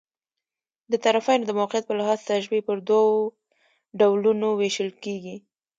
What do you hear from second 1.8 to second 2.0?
په